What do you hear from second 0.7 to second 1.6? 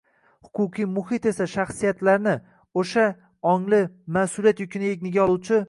muhit esa